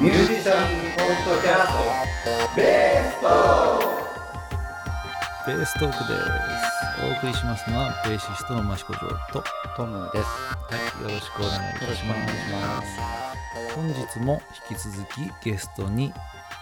[0.00, 3.26] ミュージシャンポッドキャストベースト
[5.44, 9.42] ベーストークですお送りしますのはベーシストの益子城と
[9.76, 10.24] トムです。
[10.24, 14.40] はいよろしくお願いいたします本日も
[14.70, 16.14] 引き続きゲストに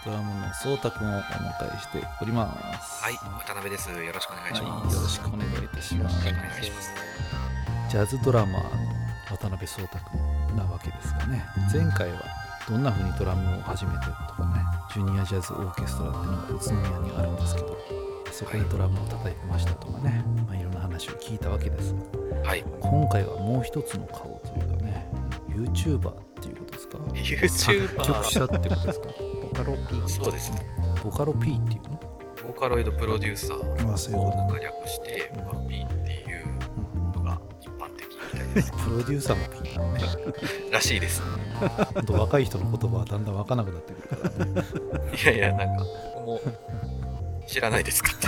[0.03, 2.51] ドラムのそうたくんをお迎えしておりま
[2.81, 3.13] すはい、
[3.45, 3.91] 渡辺です。
[3.91, 4.95] よろしくお願いしはいます。
[4.95, 6.91] よろしくお願いいたしますお願いします。
[7.89, 8.69] ジャズドラマーの
[9.37, 12.36] 渡辺壮太君なわけですがね前回は
[12.67, 14.61] どんな風にドラムを始めてとかね
[14.93, 17.77] ジュニアジャズオーケストラっていうのが宇都宮にあるんですけど
[18.31, 21.95] そこでドラムを叩いてましたとかね、まあ、いろんな話を聞いたわけです。
[22.43, 25.09] がはい、今回はもう一つの顔というかね
[25.49, 29.07] YouTuber っていうことですか？YouTuber 作曲者ってことですか？
[29.41, 30.09] ボカロ P。
[30.11, 30.61] そうですね。
[31.03, 31.99] ボカロ P っていうの？
[32.43, 36.26] ボーカロイドプロデューサーを略して、うんまあ P っていう
[38.63, 40.01] プロデューサーも P なのね
[40.71, 41.21] らしいです。
[41.93, 44.61] ほんと若い人の言葉はだんだん分からなくなってくるからね
[45.23, 45.85] いやいや、なんか、
[46.25, 48.27] 僕も知らないですかって。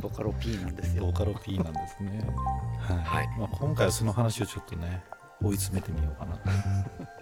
[0.00, 1.06] ボカロ P なんですよ。
[1.06, 2.26] ボカロ P なんですね。
[2.80, 2.98] はい。
[2.98, 5.02] はいまあ、今回はその話をちょっとね、
[5.42, 6.50] 追い詰めてみようかなと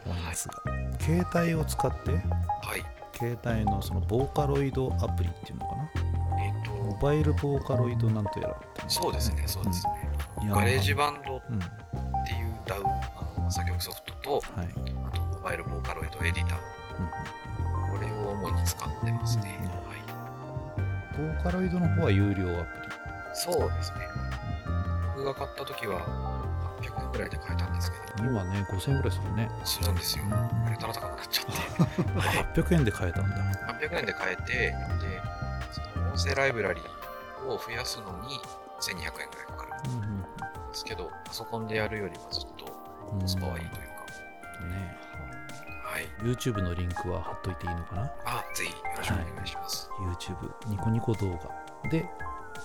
[0.06, 0.55] 思いますが、
[1.00, 2.19] 携帯を使って、は
[2.77, 2.84] い。
[3.16, 5.91] 携帯のそのボーカロイドアプリっていうのかな、
[7.01, 8.56] モバイルボーカロイドなんとやら
[8.89, 10.11] そうですね、そうですね。
[10.43, 11.59] うんガレージバンドっうん。
[11.59, 11.69] てい
[12.43, 12.83] う DAW
[13.37, 14.69] あの作曲ソフトと、はい。
[15.06, 16.59] あとモバイルボーカロイドエディター。
[16.98, 17.11] うん
[17.91, 19.59] これを主に使ってますね。
[19.62, 21.33] うんはい。
[21.34, 22.69] ボーカロイドの方は有料アプ
[23.34, 23.98] そうですね。
[25.17, 26.01] 僕が買った時は
[26.81, 28.28] 800円ぐらいで買えたんですけリ。
[28.28, 29.51] 今ね、5000円ぐらいするね。
[29.61, 30.25] ど、するんですよ。
[30.25, 32.19] これたら高くなっちゃって。
[32.19, 32.45] はい。
[32.55, 33.37] 800円で買えたんだ。
[33.81, 34.75] 800円で買えて、で、
[36.21, 38.39] その音声ライブラリーを増やすのに
[38.81, 40.27] 1200円ぐらいかかるんで
[40.75, 42.67] すけど、パソコンでやるよりはずっと
[43.12, 43.81] うんコスパはいいというか、
[44.69, 44.97] ね。
[45.83, 46.06] はい。
[46.22, 48.12] YouTube のリンクは貼っといていいのかな？
[48.25, 49.89] あ、ぜひよろしくお願いします。
[49.99, 52.06] YouTube ニコニコ動画で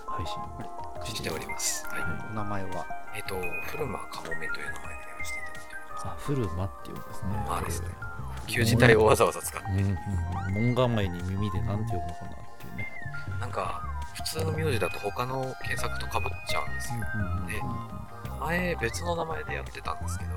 [0.06, 1.85] 配信しております。
[1.88, 2.02] はい。
[2.02, 2.85] はお名前は？
[3.16, 3.35] えっ、と、
[3.72, 6.08] 古間かもめという名前でやらせていただいてます。
[6.08, 7.88] あフルマっていうんですねまあですね。
[8.47, 9.97] 旧字体をわざわざ使って、うんうんうん
[10.75, 12.88] 門構えに耳でなんて呼ぶのかなっていうね。
[13.39, 13.83] なんか、
[14.16, 16.99] 普通の名字だと他の検索とかぶっちゃうんですよ。
[17.47, 17.61] で
[18.39, 20.31] 前別の名前でやってたんですけど、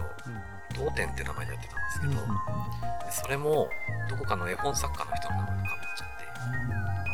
[0.75, 3.69] 当店って名前でやってたんですけど、でそれも
[4.09, 6.25] どこかの絵本作家の人の名前とかぶっちゃって、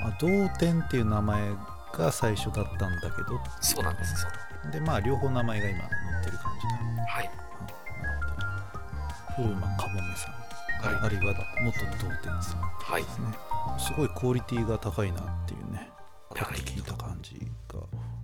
[0.07, 1.51] あ同点っていう名前
[1.93, 3.41] が最初だったんだけど。
[3.61, 4.33] そうなんです、そう
[4.73, 5.89] ででまあ両方名前が今載
[6.23, 6.67] ってる感じ
[6.97, 7.11] だす。
[7.11, 7.31] はい。
[9.37, 10.35] フルマかもめさん、
[10.87, 11.05] はい。
[11.05, 12.61] あるいは元同点さん。
[12.61, 13.03] はい。
[13.03, 13.09] で。
[13.79, 15.91] すごいクオリティが高いなっていうね。
[16.35, 17.35] パはい聞いた感じ
[17.69, 17.81] が。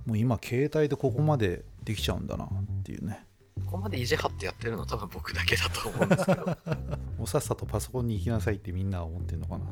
[0.06, 2.48] もう今携帯でここまでできちゃうんだなっ
[2.82, 3.24] ていうね。
[3.66, 6.46] ここまで意地張ってやってるの多分僕だけだと思うんですけど、
[7.18, 9.64] もうさっさとパソコンに行きなさいってみんなは思ってるのかな、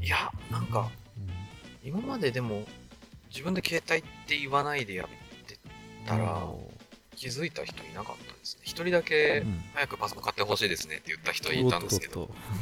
[0.00, 0.90] いや、なんか、
[1.82, 2.64] 今まででも
[3.30, 5.08] 自分で携帯って言わないでやっ
[5.46, 5.58] て
[6.06, 6.46] たら、
[7.24, 8.60] 気づいた人いなかったですね。
[8.64, 12.28] 一人だけうん早くパソコン買ってほしいですねって言った人いたんですけど、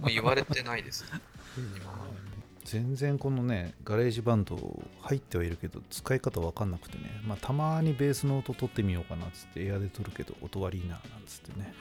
[0.00, 1.20] もう言われてないですね。
[2.64, 11.72] 全然このねガレージバンド入ってはいるけど使い方わかんなくてね、まあ、たまにベースの音取ってみようかなっつってエアで取るけど音悪いななんつってね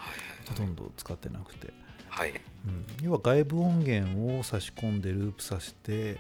[0.48, 1.74] ほとんど使ってなくて、
[2.10, 2.32] はい。
[2.32, 2.42] はい。
[2.68, 6.20] うん、要は外部音源を差し込んでループさせて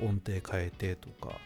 [0.00, 1.38] 音程変えてとか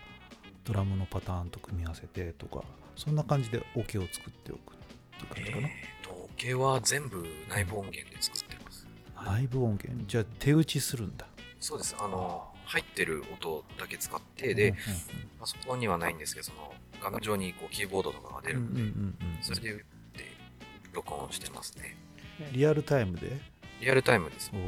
[0.63, 2.63] ドラムのパターンと組み合わせてとか
[3.01, 4.77] そんな感じでオケを作っておくっ
[5.33, 8.87] ていう感じかな、えーと、オケは全部内部音源で作ってます。
[9.25, 11.27] 内部音源じゃあ手打ちするんだ
[11.61, 11.97] そうです。
[11.99, 14.77] あの、入ってる音だけ使って、で、うん
[15.41, 19.85] パソコンにはないんですけど、その、画面上にこうキーボードとかが出うんうんるんで、うんうんそれで打って
[20.93, 21.97] 録音してますね。
[22.53, 23.41] リアルタイムで？
[23.81, 24.51] リアルタイムです。
[24.55, 24.59] お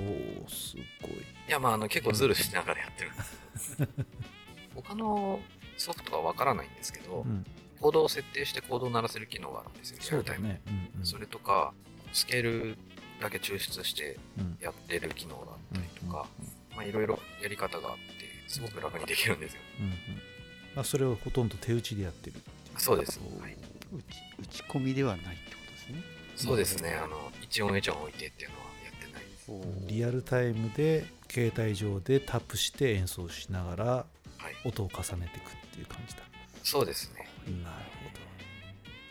[0.47, 1.16] おすごいい
[1.48, 3.22] や、まあ、あの、結構ズルしながらやってるんで
[3.59, 3.77] す。
[4.74, 5.39] 他の
[5.77, 7.45] ソフトはわからないんですけど、うん
[7.83, 10.47] コードを設定してコードを鳴らせる機能があるんですよ、リアルタイム。
[10.47, 11.75] そうだね、うんうん、それとか、
[12.13, 12.79] スケール
[13.21, 16.27] だけ抽出してうんやってる機能があったりとか、
[16.77, 18.03] まあ、いろいろやり方があって、
[18.47, 19.61] すごく楽にできるんですよ。
[19.81, 19.93] うんうん
[20.77, 22.37] まあ、それをほとんど手打ちでやってる
[22.79, 23.21] そうです。
[23.41, 23.57] はい、
[23.93, 24.05] 打ち
[24.41, 26.03] 打ち込みではないってことですね。
[26.37, 26.95] そうですね。
[26.95, 29.93] あの、一音一音置いてっていうのはやってないです。
[29.93, 34.05] リアルタイムで携帯上でタップして演奏しながらは
[34.51, 34.55] い。
[34.65, 36.23] 音を重ねていくっていう感じだ
[36.62, 37.28] そうですね。
[37.62, 37.76] なる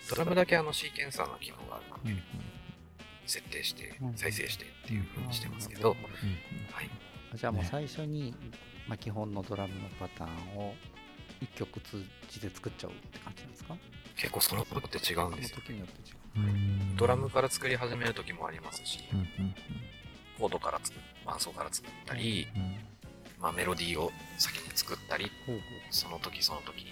[0.10, 2.22] ドラムだけあのシーケンサーの機能があるので、ほど、うんうん。
[3.26, 5.96] 設定してうん再生してっていう風にしてますけど、うん
[6.74, 6.90] はい、
[7.36, 8.34] じゃあもうね最初に、
[8.88, 10.74] まあ、基本のドラムのパターンを
[11.40, 13.76] 一曲通じて作っちゃうって感じなんですか？
[14.18, 15.58] 結構その時って違うんですよ。
[15.58, 16.48] 時によって違う。
[16.48, 16.96] うん。
[16.98, 19.56] ドラムから作り始める時もありますし、うんうん
[20.40, 22.76] コードから作る、伴奏から作ったり、うんうん。
[23.40, 25.62] まあメロディーを先に作ったり、ほうほ
[25.92, 26.92] その時その時に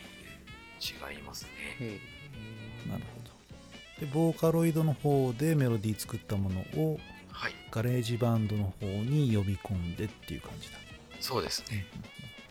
[0.79, 1.45] 違います
[1.79, 1.99] ね。
[2.89, 4.05] なるほど。
[4.05, 6.99] でボーカロイドの方でメロディー作ったものを
[7.39, 10.77] はい、ガレージバンドの方に呼び込んでっていう感じだ。
[11.21, 11.85] そうですね。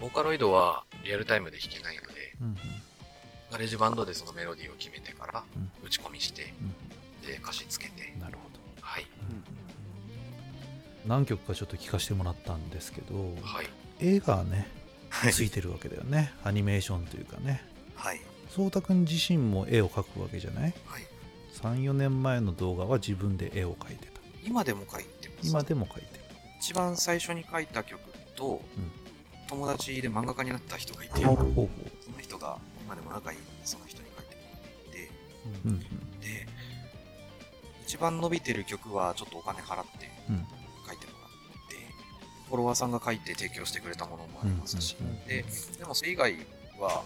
[0.01, 2.09] ボーカロイドはリアルタイムで弾けないので、
[2.41, 2.57] うんうん。
[3.51, 5.71] ガレージバンドでそのメロディーを決めてからうん。
[5.87, 6.55] 打ち込みして、
[7.23, 8.15] うで歌詞つけて。
[8.17, 8.59] ん、なるほど。
[8.81, 9.07] はい、
[11.07, 13.67] 何曲かちょっと聞かせてもらったんですけどはい、
[14.01, 14.67] 絵がね
[15.11, 15.33] はい。
[15.35, 16.33] ついてるわけだよね。
[16.45, 17.63] アニメーションというかね
[17.99, 20.75] はい、颯太くん自身も絵を描くわけじゃない？
[20.87, 21.03] はい。
[21.61, 24.21] 34年前の動画は自分で絵を描いてた。
[24.45, 25.49] 今でも書いてます。
[25.51, 26.25] 今でも描いてる。
[26.61, 28.01] 一番最初に書いた曲
[28.37, 28.91] と、うん。
[29.49, 31.37] 友達で漫画家になった人がいて、ほう。
[31.37, 31.69] ほうほう
[32.05, 35.11] その人が今でも仲いいその人に書いてもらって、
[35.65, 35.81] うんうん。
[36.21, 36.47] で、
[37.83, 40.47] 一番伸びてる曲はちょっとお金払ってうん。
[40.87, 41.77] 書いてもらって、
[42.47, 45.27] フォロワーさんが書いて提供してくれたものもありますし、うん。
[45.27, 45.45] で、
[45.79, 46.35] でもそれ以外
[46.79, 47.03] は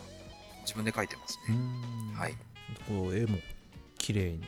[0.63, 1.57] 自分で書いてますうね。
[1.59, 2.35] んはい。
[2.89, 3.39] こう絵も
[3.99, 4.43] 綺麗に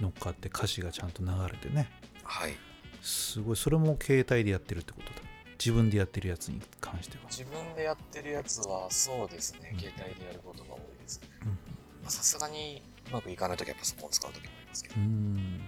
[0.00, 1.90] 乗っかって歌詞がちゃんと流れてね
[2.24, 2.54] はい。
[3.02, 5.20] すごいそれも携帯でやってるってことだ
[5.58, 11.28] 自分でやってるやつに関しては自分でやってるやつはそうですね、うん携帯でやることが多いですね。
[11.42, 11.56] うんま
[12.08, 15.60] あさすがにうまくいかないときはパソコンを使うときもありますけどう、ん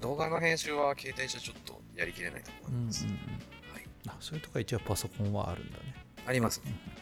[0.00, 3.04] 動画の編集は携帯じゃちょっとやりきれないとうんうんうん思います。
[3.04, 3.14] はい。
[4.08, 5.94] あそういうとこは一応パソコンはあるんだね
[6.26, 6.70] ありますね。
[6.70, 6.95] なるほど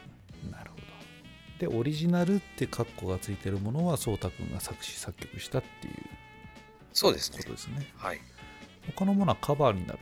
[1.67, 5.95] でオリジナルってカッコがついてるものは颯太くんが作詞作曲したっていう。
[6.93, 7.39] そうですね。
[7.39, 7.51] こと。
[7.53, 7.87] ですね。
[7.97, 8.21] はい。
[8.95, 9.99] 他のものはカバーになる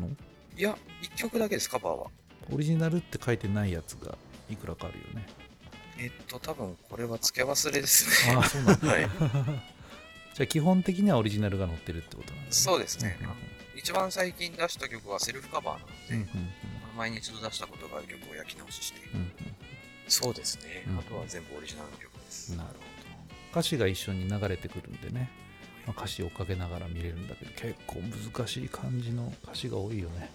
[0.00, 0.08] の？
[0.56, 2.06] いや、一曲だけです、カバーは。
[2.52, 4.18] オリジナルって書いてないやつが
[4.50, 5.26] いくらかあるよね。
[5.98, 8.34] えっと、多分これは付け忘れですね。
[8.34, 8.88] ああそうなんだ。
[8.90, 9.02] はい。
[9.02, 12.48] じゃあ基本的にはオリジナルが載ってるってことなんだね。
[12.50, 13.16] そうですね。
[13.20, 13.28] うん
[13.76, 16.52] 一番最近出した曲はセルフカバーなので、うんうん
[16.96, 19.53] 前に一度出したことがある曲を焼き直しして、うんうん
[20.08, 20.98] そうですね、うん。
[20.98, 22.56] あとは全部オリジナルの曲です。
[22.56, 22.80] なるほど。
[23.52, 25.30] 歌詞が一緒に流れてくるんでね、
[25.86, 28.00] まあ歌詞をかけながら見れるんだけど結構
[28.36, 30.30] 難しい感じの歌詞が多いよね。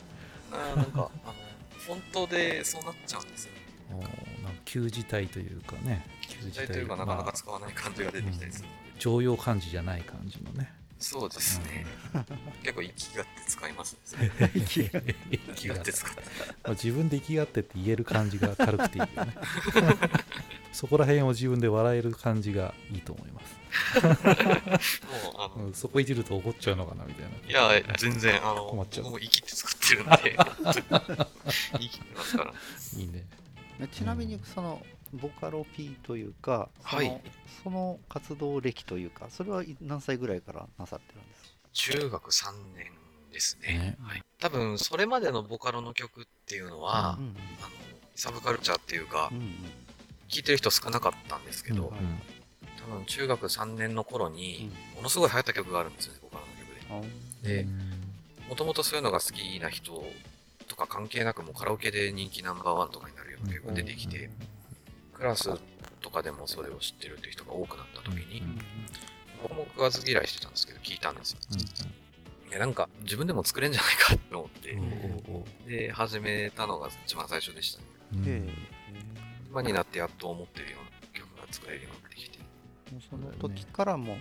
[0.52, 1.34] あーなんか、 あの、
[1.78, 3.52] フォントでそうなっちゃうんですよ。
[3.92, 6.06] おーなんか旧字体というかね。
[6.46, 11.86] 自体というかなかなか使わない感じが出てきたりするので、常用漢字じゃない感じのねそうですね。
[12.62, 14.32] 結構息がって使いますね。
[14.54, 16.22] 息がって使って。
[16.64, 19.36] まあ自分で生きがってって言える感じが軽くていいよね
[20.72, 24.98] そこら辺を自分で笑える感じがいいと思います、
[25.58, 30.38] もう、そこいじると怒っちゃうのかなみたいないや、全然、あの、困っちゃう僕も生きて作ってるんで、
[31.74, 32.54] 生きてますから。
[32.98, 33.26] いいね
[33.80, 37.22] でちなみにそのボカロ P というか、そのはい。
[37.64, 41.50] その活動歴というか、それはい何歳ぐらいからなさってるんですか？
[41.74, 42.92] 中学3年
[43.32, 43.68] ですね。
[43.74, 43.98] ね。
[44.02, 47.76] はい、多分、それまでのボカロの曲っていうのは、うんあの、
[48.16, 49.56] サブカルチャーっていうかうん、うん。
[50.28, 52.20] 聴いてる人少なかったんですけど、うんうん
[52.82, 57.12] 多分中学3年の頃に、うものすごい流行った曲があるんですよね、ボカロの曲
[57.44, 57.66] で。
[57.66, 57.68] あで、
[58.48, 60.04] もともとそういうのが好きな人
[60.68, 64.30] とか関係なくもうカラオケで人気ナンバーワンとかになるような曲が出てきて、
[65.20, 65.52] クラス
[66.02, 68.60] とかでもそれを知ってるっていう人が多くなった時に、うん
[69.42, 71.38] 僕も食わず嫌いしてたんですけど、聞いたんですよ。
[72.50, 77.78] いや、なんか自分でも作れんじゃないかと思って、うんおうおうで、始めたのが一番最初でし
[78.12, 78.50] たね。
[79.50, 82.40] 今になってやっと思ってるような曲が作れるようになってきて。
[82.40, 84.18] もうその時からもう、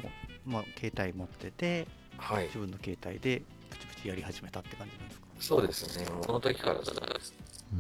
[0.49, 2.59] まあ、携帯持ってて、はい自。
[2.59, 5.26] 分の携帯でプチプチやり始めたって感じなんですか？
[5.40, 6.05] そうですね。
[6.11, 7.35] もうその時からずっとです。
[7.73, 7.76] う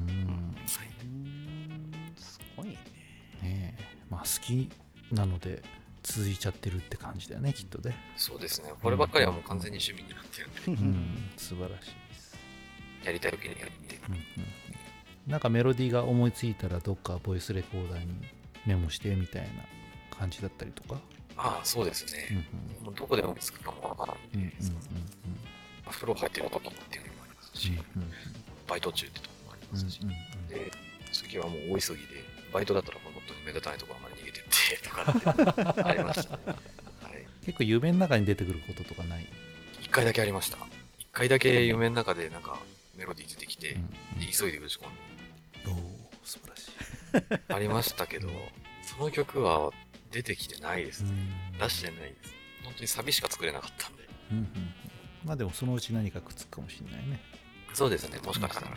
[4.18, 4.68] まあ好き
[5.12, 5.62] なので
[6.02, 7.94] 続いちゃってるって感じだよねきっとね。
[8.16, 8.72] そうですね。
[8.82, 10.72] こればっかりはもう完全に趣味になってる。
[10.72, 10.76] ん。
[10.76, 11.30] で、うん。
[11.36, 12.36] 素晴らしいです、
[13.04, 14.00] やりたい時にやって。
[14.08, 14.22] うんうん
[15.28, 18.06] なんかメロディーが思いついたらどっかボイスレコーダーに
[18.64, 19.48] メモしてみたいな
[20.18, 20.98] 感じだったりとか、
[21.36, 22.48] ああ、そうですうんね。
[22.82, 24.54] もうどこで思いつくかもわからないうんうんんで、
[25.90, 28.12] 風呂入ってる時っていうのもありますし、うんうん
[28.66, 30.00] バイト中ってとこもありうんますし、
[30.48, 30.72] で、
[31.12, 36.42] 次はもう大急ぎで、バイトだったら本当に目立たないところまで逃げてってとかってありましたね。
[36.46, 37.26] はい。
[37.44, 39.26] 結構夢の中に出てくることとかない、
[39.80, 40.58] 一回だけありました。
[40.98, 42.58] 一回だけ夢の中でなんか
[42.96, 48.28] メロディー出てきて、うんで急いで打ち込んおお素晴らしい、で、 ありましたけど、
[48.82, 49.70] その曲は
[50.10, 51.10] 出てきてないですね。
[51.10, 52.34] うん出してないです。
[52.64, 54.08] 本当にサビしか作れなかったんで。
[54.32, 54.74] うんうんうん
[55.24, 57.20] まあでもそのうち何かくっつくかもしれないね
[57.74, 58.68] そうですね、もしかしたら。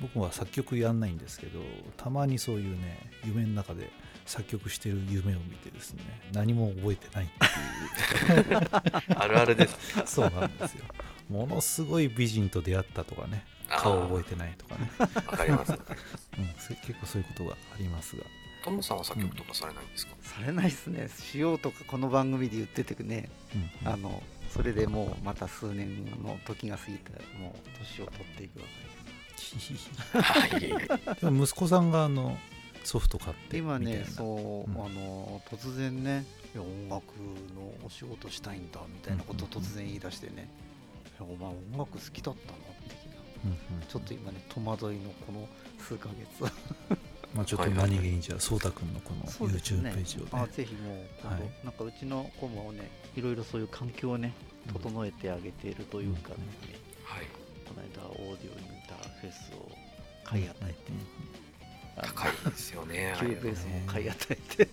[0.00, 1.60] 僕は作曲やんないんですけど
[1.96, 3.90] たまにそういうね夢の中で
[4.26, 8.60] 作曲してる夢を見てですね何も覚えてないっていう。
[9.16, 9.76] あるあるです。
[10.06, 10.84] そうなんですよ。
[11.28, 15.72] ものすごい美人と出会ったとかね顔覚えてないとかね、わかります。
[15.72, 15.78] うん、
[16.58, 18.24] それ結構そういうことがありますが。
[18.64, 21.08] トムさんは作曲とかされないんですか、されないですね。
[21.08, 23.28] しようとかこの番組で言っててね。
[23.54, 24.22] うんあの
[24.54, 28.94] それでもうまた数年の時が過ぎてもう年を取っていくわけです。
[28.94, 29.03] はい。
[31.20, 32.38] でも息子さんがあの
[32.84, 36.24] ソフト買ってで今ねそう、うんあの突然ね
[36.56, 37.02] 音楽
[37.56, 40.48] のお仕事したいんだみたいなことを突然言い出してね、
[41.18, 42.58] いやお前音楽好きだったの？
[42.88, 43.86] 的なうんうん。
[43.88, 45.48] ちょっと今ね戸惑いのこの
[45.78, 46.52] 数ヶ月。
[47.34, 49.90] まあ、ちょっと何気にじゃあそうたくんのこの YouTube ね。
[49.92, 50.28] ページをね。
[50.32, 51.42] あぜひもうはい。
[51.64, 54.32] なんかうちの子もねいろいろそういう環境をね
[54.72, 56.36] 整えてあげているというかね、
[57.02, 57.26] はい。
[58.44, 59.70] オーディオインターフェースを
[60.22, 60.76] 買い与えて、
[61.96, 63.14] 高いですよね。
[63.18, 64.68] キューベースも買い与えて。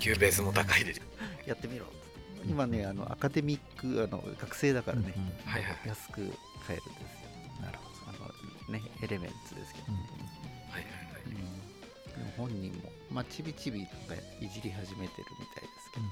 [0.00, 1.00] キューベースも高いです。
[1.46, 1.86] やってみろ。
[2.44, 5.30] 今ねあのアカデミックあの学生だからね、うんうん。
[5.44, 5.76] はいはい。
[5.86, 7.62] 安く買えるんですよ。
[7.62, 8.12] なるほあ
[8.68, 11.26] のねエレメンツですけど、ど、はいはいはい。
[11.26, 11.34] うん。
[11.36, 16.10] でも本人もまあちびちびなんかいじり始めてるみたいですけどね、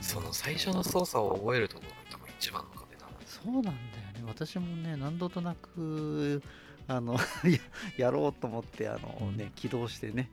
[0.00, 3.06] その最初の操作を覚えるところが多分一番の壁な。
[3.26, 3.70] そうなんだ
[4.26, 6.42] 私もね何度となく
[6.88, 7.14] あの
[7.44, 7.58] や
[7.96, 10.30] やろうと思ってあの、ね、起動してね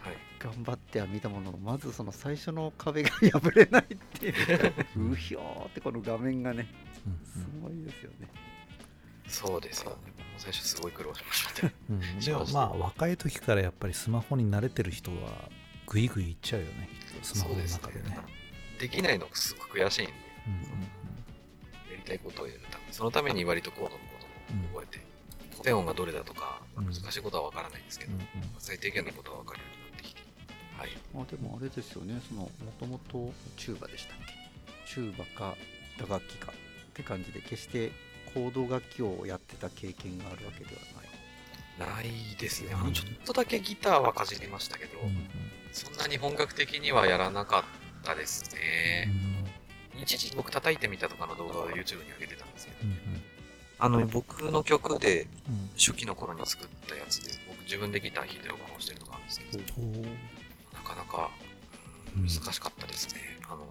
[0.00, 0.16] はい。
[0.38, 5.12] 頑張っては見たもののまずその最初の壁が 破れないっていう。
[5.12, 6.68] うひょーってこの画面がね
[7.24, 8.28] すごいですよね。
[9.26, 9.96] そうですよね。
[10.38, 11.74] 最初すごい苦労しましたね。
[11.90, 12.00] うん。
[12.52, 15.50] まあ若い時からやっぱりスマホに慣れてる人は
[15.86, 16.88] グイグイいっちゃうよね。
[17.22, 18.18] スマホの中でね。
[18.78, 20.12] できないのがすごく悔しいんで、
[20.46, 20.60] うんうん
[21.90, 23.98] やりたいことをやるそのために割とコードのこ
[24.48, 25.04] とも覚えて、
[25.52, 26.86] 古典音がどれだとか、うん。
[26.86, 28.26] 難しいことはわからないんですけど、うんうん。
[28.58, 30.22] 最低限のことはわかるようになってきて、
[30.78, 30.90] はい。
[31.14, 32.20] あでもあれですよね。
[32.28, 34.92] そのもともとチューバでしたっけ？
[34.92, 35.56] チューバか
[35.98, 36.54] 打楽器かっ
[36.94, 37.92] て感じで決して
[38.34, 41.08] コード楽器をやってた経験があるわけではない。
[41.78, 42.74] ないですね。
[42.74, 45.28] あの、ちょっとだけギターはかじりましたけど、うんうん。
[45.72, 49.08] そんなに本格的にはやらなかったですね。
[50.00, 52.98] 一時僕叩いてみたとかの動画を YouTube に上げてたんですけど、うんうん。
[53.80, 55.70] あの、僕の曲でうん。
[55.76, 59.62] 初期の頃に作ったやつで、僕自分でギター弾いて録音してるのがあるんですけど、
[60.74, 61.48] なかなか、うん
[62.22, 63.20] 難しかったですね。
[63.44, 63.64] あの、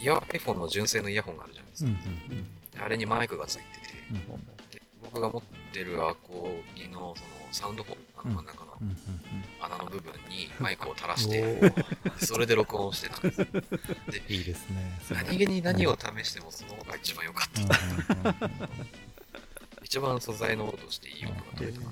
[0.00, 2.00] イヤ iPhone の純正のイヤホンがあるじゃないですうんか。
[2.78, 3.68] であれにマイクがついてて、
[4.12, 4.46] うん。
[5.02, 8.72] 僕が持ってるアコギのそのサウンドホール、あの真ん中の
[9.60, 11.84] 穴の部分にマイクを垂らしうんて、
[12.24, 13.18] それで録音してた。
[13.18, 13.42] んです。
[14.32, 18.58] いいですね何気に何を試してもその方が一番良かった。
[19.84, 21.80] 一番素材の音としていい音が取れた。
[21.80, 21.86] な。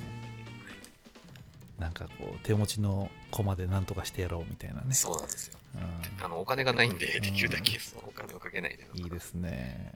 [1.78, 4.94] なんかこう手持ちの駒で何とかしてやろうみたいなね。
[4.94, 5.58] そうなんですよ。
[5.74, 6.24] うん。
[6.24, 7.22] あの、お金がないんで、ん。
[7.22, 8.86] できるだけそのお金をかけないで。
[8.94, 9.92] いいですね。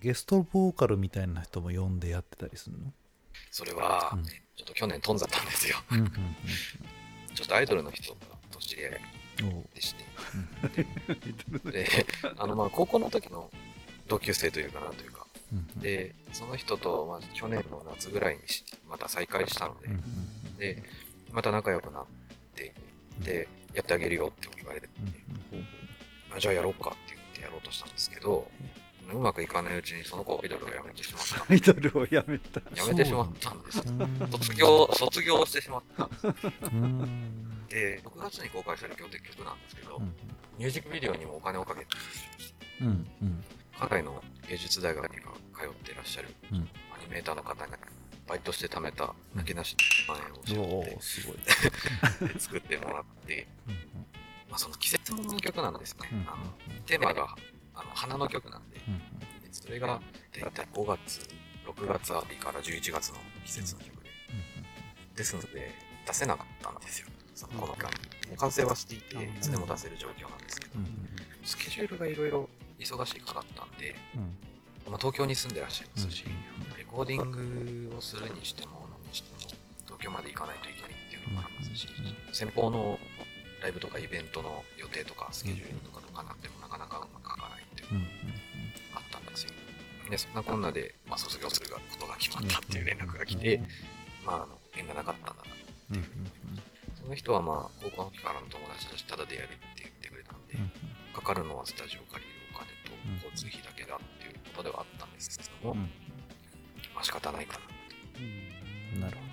[0.00, 2.92] ゲストボーカルみたいな人も呼んでやってたりするの？
[3.50, 5.76] それはうん、ちょっと去年飛んじゃったんですよ。
[5.92, 6.12] うんうん
[7.34, 8.14] ちょっとアイドルの人
[8.50, 9.00] と知り合い
[9.42, 9.64] うんおう。
[9.74, 10.04] でして。
[11.70, 11.86] で、
[12.38, 13.50] あの、まあ、高校の時の
[14.08, 15.80] 同級生というかなというか、うんうん。
[15.80, 19.88] で、その人と、まあ、去年の夏ぐらいにしまた再会したので。
[19.88, 20.82] うん、うんで、
[21.30, 22.04] また仲良くなっ
[22.54, 22.72] て、
[23.22, 24.88] で、やってあげるよって言われて、
[25.52, 25.66] うんうん。
[26.34, 28.50] あじゃあやろうかって言ってやろうとしたんですけど、
[29.14, 31.52] うまくいかないうちにその子アイドルをやめてしまった。
[31.52, 32.60] アイドルをやめた。
[32.74, 33.82] やめてしまったんです
[34.30, 36.06] 卒業、卒業してしまった。
[36.06, 36.26] んです。
[36.62, 37.66] うん。
[37.68, 40.14] で、6月に公開される曲曲なんですけど、うん。
[40.58, 41.86] ミュージックビデオにもお金をかけて、
[42.80, 43.44] うんうん。
[43.78, 45.22] 海外の芸術大学に通
[45.68, 46.58] っていらっしゃるうん。
[46.58, 47.72] アニメーターの方に
[48.26, 49.76] バイトして貯めた泣きなし
[50.08, 51.36] 万円をお絞っおすごい。
[52.40, 53.74] 作ってもらって、うん。
[54.48, 56.08] まあ、その季節物の曲なんですね。
[56.12, 56.18] うん。
[56.28, 56.52] あの
[56.86, 57.36] テーマが
[57.76, 58.98] あの花の曲なんで、うん
[59.40, 60.00] でそれが
[60.32, 61.28] 大体5月、
[61.66, 64.10] 6月あたりから11月の季節の曲で、
[65.14, 65.74] ですので
[66.06, 67.08] 出せなかったんですよ。
[67.34, 67.90] そのこの間も
[68.34, 70.86] う完成はしていて、うんいつでも出せる状況なんですけど、うん
[71.44, 74.22] スケジュールがいろいろ忙しいからだったんで、うん。
[74.90, 79.38] まあ、東京に住んでらっしゃいますし、うんレコーディングをするにしても、何にしても、
[79.86, 81.88] 東京まで行かないといけないっていうのもありますし、
[82.32, 82.98] 先方の
[83.62, 86.55] ライブとかイベントの予定とかスケジュールとかとかなっても
[90.10, 93.60] で、そんなこんなで、まあ、卒業することが決まったっていう連絡が来て、
[94.24, 95.96] まあ、あの、縁がなかったんだな。
[95.96, 95.98] う。
[95.98, 96.04] ん
[96.94, 100.58] その人はまあ、高校の時からの友達だし、ただでやるって言ってくれたんで、
[101.14, 105.80] かかるのはスタジオ借りるお金とうん交通費だけだっていうことではあったんですけども、うん。
[106.94, 107.60] まあ仕方ないかな。
[108.18, 109.26] うんなるほ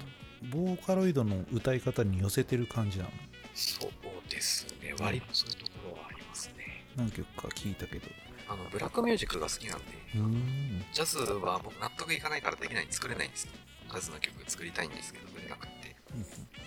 [0.67, 3.11] ボーカロイドの歌い方に寄せてる感じなの？
[3.55, 3.91] そう
[4.29, 4.93] ですね。
[4.99, 6.85] 割とそういうところはありますね。
[6.95, 8.07] 何曲か聞いたけど
[8.47, 9.85] あのブラックミュージックが好きなんで。
[10.93, 13.45] ジャズは僕納得いかないからできない作れないんです。
[13.45, 13.51] よ
[13.91, 15.73] ジャズの曲作りたいんですけど売れなくて。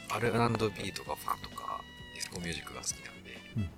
[0.09, 1.80] R&B とかファンとか
[2.14, 3.71] ディスコミュージックが好きなんでうんうん。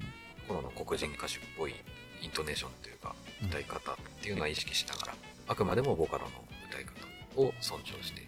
[0.63, 1.75] この黒人歌手っぽい
[2.23, 5.15] イントネーションというかうん歌い方っていうのは意識しながら
[5.49, 6.31] あくまでもボカロの
[6.69, 8.27] 歌い方を尊重してや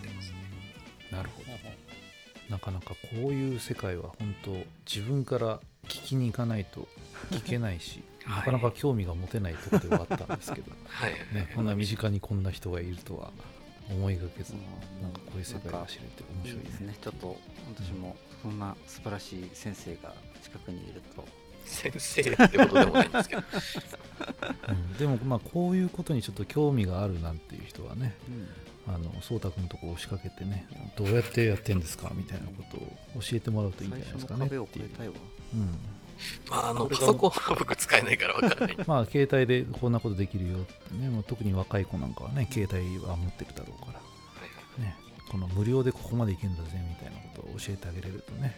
[0.00, 0.36] ってますね。
[1.10, 1.52] なるほど。
[2.48, 4.50] なかなかこういう世界は本当
[4.86, 6.86] 自分から聞きに行かないと
[7.30, 11.12] 聞けないし、はいなかなか興味が持てないところではあったんですけど、 はい。
[11.34, 13.30] ね、こんな身近にこんな人がいるとは
[13.90, 15.02] 思いがけず、うん。
[15.02, 16.96] なんかこういう世界が知れて面白いですね。
[17.00, 17.36] ちょっと
[17.74, 21.24] 私もそんな素晴らしい先生が近くにいると。
[21.64, 23.42] 先生ってことでもないんですけど。
[24.68, 24.92] うん。
[24.94, 28.16] でもまあこういうことにちょっと興味があるなんていう人はね
[28.86, 34.66] あの颯太君のとこ押しかけてねどうやってやってんですかみたいなことを教えてもらうといいんじゃないですかねっていう。
[35.54, 35.78] うん
[36.50, 38.76] まああのパソコンは僕使えないから分からない。
[38.86, 43.98] まあ携帯でこんなことできるよってね、まあ、特に若い子なんかはね携帯は持ってるだろうから。
[43.98, 44.04] は
[44.78, 44.96] いね。
[45.30, 48.54] この無料でここまでいけるんだぜみたいなことを教えてあげれるとね。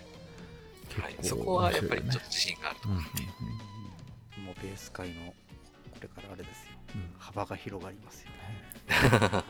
[1.00, 3.08] はい、はい、そこはやっぱりちょっと自信があるとうんうん思
[4.38, 5.34] う、もうベース界のこ
[6.00, 6.72] れからあれですよ。
[6.96, 7.14] うんうん。
[7.18, 8.34] 幅が広がりますよね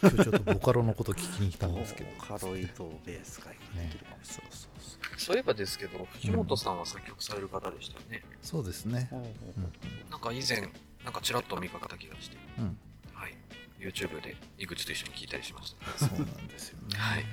[0.00, 2.10] 今日ちょっとボカロのこと聞きに来たんですけど。
[2.10, 9.08] ボーカロイドベース界がでねきるかもしそうそうそうそういえばですけど藤本さんは作曲される方でしたよね、そうですね。
[9.10, 10.10] れないうん。
[10.10, 10.60] なんか以前
[11.04, 12.36] なんかちらっと見かけた気がして。
[12.58, 12.78] うん。
[13.12, 13.34] はい。
[13.78, 16.06] YouTube で井口と一緒に聞いたりしました。
[16.06, 16.96] そうなんですよね。
[16.96, 17.24] はい。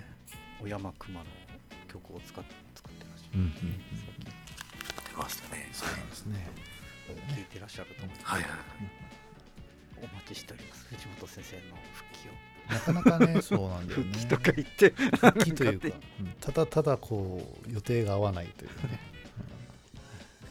[0.61, 1.25] 小山熊の
[1.91, 3.79] 曲を使って作ってらっしゃる、うんうんうん。
[4.19, 5.69] 出ましたね。
[5.71, 6.47] そうなんですね。
[7.35, 8.19] 聞いてらっしゃると思うんで。
[8.19, 8.51] すはいはい。
[9.97, 10.85] お待ちしております。
[10.89, 14.05] 藤本先生の復帰をなかなかね そうなんだよね。
[14.13, 15.87] 復帰とか言って復帰というか、
[16.19, 16.33] うん。
[16.41, 18.99] ただただこう予定が合わないというね、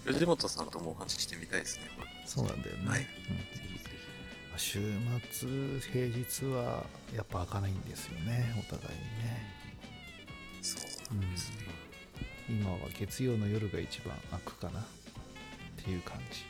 [0.05, 3.01] 藤本さんともお話ししてみたいですねうんそうなんだよね、はい。
[3.01, 3.07] うん。
[4.59, 4.81] 週
[5.33, 5.49] 末
[5.93, 9.55] 平日はやっぱ開かないんですよねお互いにね。
[10.63, 10.79] そ
[11.11, 11.57] うなんですね、
[12.49, 14.81] 今は月曜の夜が一番開くかな。
[14.81, 14.85] っ
[15.85, 16.45] ていう感じ。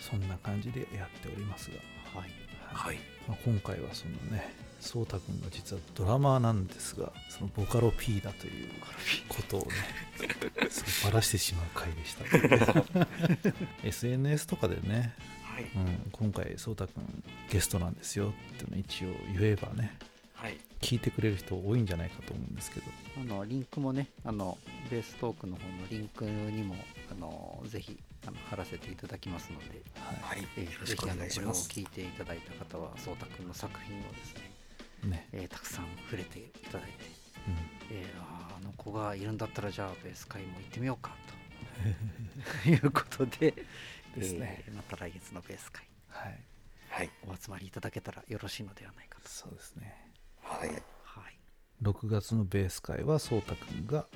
[0.00, 1.76] そんな感じでやっておりますが、
[2.12, 2.30] ひはい。
[2.72, 2.98] はい。
[3.28, 8.68] まあ、今回はそのね颯太君が実はドラマーなんですがそのボカロ P だという
[9.28, 9.66] ことをね
[10.70, 13.54] すごいバラしてしまう回でした。
[13.86, 15.14] SNS とかでね、
[15.44, 15.64] はい。
[15.64, 19.96] うん、今回颯太君ゲストなんですよっていうのを一応言えばね
[20.34, 20.58] はい。
[20.80, 22.86] 聞いてくれる人多いんじゃないかと思うんですけど。
[23.20, 24.58] あのリンクもねあの
[24.90, 26.74] ベーストークの方のリンクにも
[27.10, 30.40] あのぜひあの貼らせていただきますので、はい。
[30.40, 31.68] はいえーよろしくお願いします。
[31.70, 34.51] 聞いていただいた方は颯太君の作品をですね、
[35.08, 36.88] ね、えーたくさん触れていただいて、
[37.48, 37.96] うん。
[37.98, 38.06] えー
[38.56, 41.32] あの子がいるんだったらじゃあベース会も行ってみようかと。
[42.68, 43.54] いうことで
[44.16, 44.64] ですね。
[44.66, 45.84] えーまた来月のベース会。
[46.08, 46.38] はい。
[46.88, 47.10] はい。
[47.26, 49.28] お集まりいただけたらよろしいのではないかと。
[49.28, 50.12] そうですね。
[50.42, 50.68] はい。
[50.68, 50.74] は
[51.28, 51.36] い、
[51.82, 54.06] 6月のベース会は颯太君が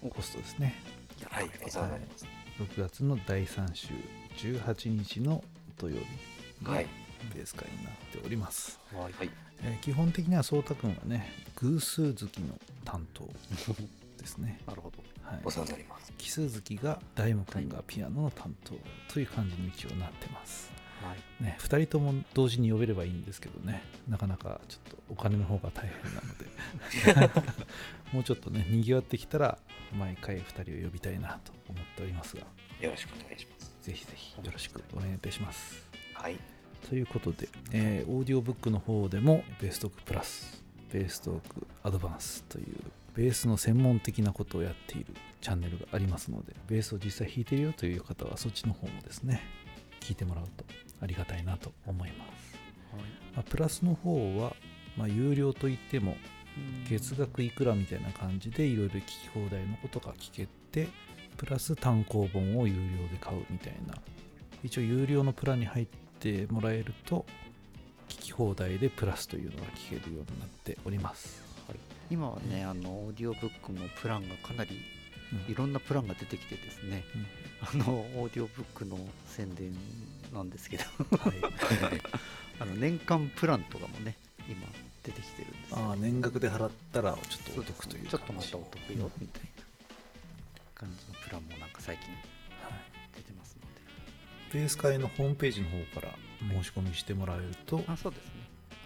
[0.00, 0.74] ホストですね。
[1.30, 2.26] はいお世話になります。
[2.58, 3.88] 6月の第3週
[4.36, 5.42] 18日の
[5.78, 6.64] 土曜日。
[6.64, 6.86] がはい
[7.34, 9.30] ベース会になっております、はいはい。
[9.62, 13.28] えー基本的には颯太君はね偶数月の担当
[14.18, 14.98] ですね、 なるほど。
[15.22, 15.40] はい。
[15.44, 16.12] お世話になります。
[16.18, 18.74] 奇数月が大夢君がピアノの担当
[19.12, 20.70] という感じに一応なってます。
[21.02, 23.82] はい、ね、2人とも同時に呼べればいいんですけどね。
[24.08, 27.42] なかなかちょっとお金の方が大変なので。
[28.12, 29.58] もうちょっとねにぎわってきたら
[29.92, 32.42] 毎回2人を呼びたいなと思っておりますが。
[32.80, 33.72] よろしくお願いします。
[33.82, 35.86] ぜひぜひよろしくお願いいたします。
[36.14, 36.55] はい
[36.88, 42.66] ということで、えーオーディオブックの方でもベーストークプラスベーストークアドバンスという
[43.14, 45.06] ベースの専門的なことをやっている
[45.40, 49.42] チャンネルがありますのでベースを実際弾いてるよという方はそっちの方もですね
[50.00, 50.64] 聞いてもらうと
[51.02, 52.58] ありがたいなと思います、
[53.34, 54.54] まあプラスの方は、
[54.96, 56.16] まあ、有料といっても
[56.88, 60.88] 月額いくらみたいな感じでいろいろ聞き放題のことが聞けて
[61.36, 63.94] プラス単行本を有料で買うみたいな
[64.62, 65.86] 一応有料のプランに入っ
[66.20, 67.24] てもらえると
[68.08, 71.42] 聞き放題でプラスというのが聞けるようになっております、
[72.10, 74.80] 今はね、あのオーディオブックもプランがかなり
[75.32, 75.52] うん。
[75.52, 77.04] いろんなプランが出てきてですね、
[77.60, 77.84] あの
[78.16, 79.74] オーディオブックの宣伝
[80.32, 80.84] なんですけど。
[80.84, 81.34] はい、
[82.60, 84.16] あの年間プランとかもね
[84.48, 84.66] 今
[85.02, 85.70] 出てきてるんです。
[85.70, 89.48] よああ年額で払ったらちょっとお得というちょっとまたお得よみたいな
[90.74, 92.22] 感じのプランもなんか最近はい。
[93.16, 93.65] 出てますの
[94.56, 96.14] でベース会のホームページの方から
[96.62, 97.82] 申し込みしてもらえると。
[97.86, 98.32] あそうですね。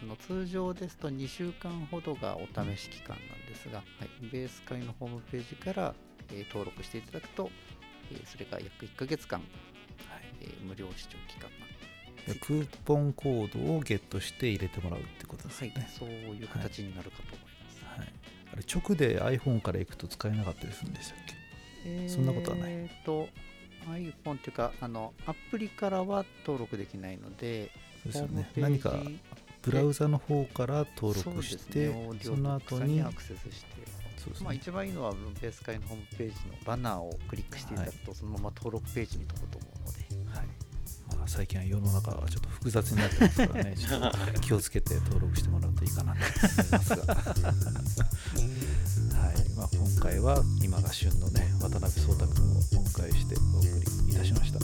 [0.02, 5.94] あの通常ですと2週間ほどがお試し期間なんですが、はい、ベース会のホームページから、
[6.33, 7.50] えー登録していただくと、
[8.12, 9.42] えーそれが約1ヶ月間、
[10.40, 11.50] えー無料視聴期間
[12.40, 15.72] クーポンコードをゲットして入れてもらうってことですはい。
[15.98, 17.85] そういう形になるかと思います。
[17.98, 18.09] はい。
[18.52, 22.09] あれ直で iPhone から行くと使えなかったりするんでしたっけ？
[22.09, 22.72] そんなことはない。
[22.72, 23.28] えっ、と
[23.92, 27.70] iPhone っていうかあのアプリからは登録できないので、
[28.03, 28.50] そうですよね。
[28.57, 28.94] 何か
[29.62, 40.46] ブラウザの方から登録してね、その後にアクセスして、まあ、一番いいのはベース会のホームページのバナーをクリックしていただくと、そのまま登録ページに飛ぶと思うので、はい
[41.16, 46.30] まあ、最近は世の中はちょっと複雑になってますからね、 ちょっと気をつけて登録してもらうといいかなと思い
[46.70, 47.34] ますが、 は
[49.32, 49.34] い。
[49.56, 53.66] まあ、今回は今が旬のね、渡辺壮太君をお迎えしてお送
[54.06, 54.60] りいたしました。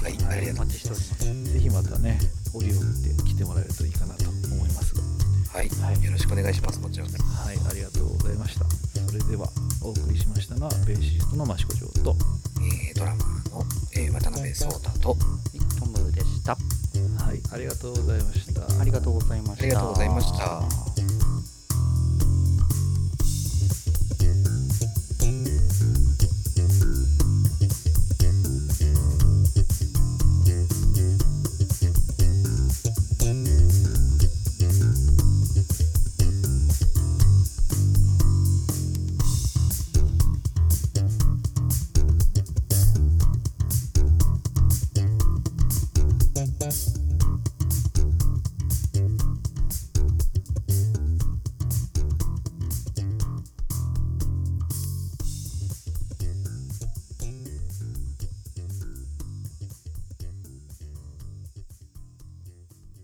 [0.00, 0.50] はい、ありがとうござい。
[0.50, 1.18] お待ちしております。
[1.52, 2.20] ぜひまたね、
[2.52, 5.54] 折を見て来てもらえるといいかなと思いますが、ます。
[5.54, 6.80] はい、よろしくお願いします。
[6.80, 7.22] こちらこそ。
[7.22, 8.64] はい、ありがとうございました。
[9.06, 9.48] それでは、
[9.82, 12.16] お送りしましたのは、ベーシストの益子城と、
[12.60, 15.16] えードラマーの、えー渡辺壮太と、
[16.44, 17.24] した。
[17.24, 18.80] はい、ありがとうございました。
[18.80, 19.62] ありがとうございました。
[19.62, 20.93] ありがとうございました。